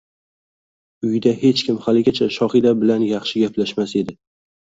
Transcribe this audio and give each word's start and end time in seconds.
Uyida 1.07 1.33
hech 1.41 1.61
kim 1.67 1.77
haligacha 1.83 2.29
Shohida 2.39 2.73
bilan 2.81 3.05
yaxshi 3.11 3.45
gaplashmas 3.45 3.95
edi 4.03 4.19